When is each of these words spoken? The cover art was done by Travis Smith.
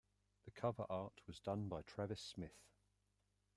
The 0.45 0.49
cover 0.51 0.87
art 0.89 1.21
was 1.27 1.39
done 1.39 1.67
by 1.69 1.83
Travis 1.83 2.21
Smith. 2.23 2.57